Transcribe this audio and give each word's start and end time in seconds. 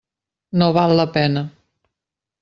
No 0.61 0.69
val 0.77 0.93
la 0.99 1.05
pena. 1.17 1.43